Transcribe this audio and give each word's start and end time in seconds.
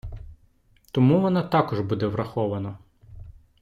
Тому 0.91 1.21
воно 1.21 1.43
також 1.43 1.79
буде 1.79 2.07
враховано. 2.07 2.77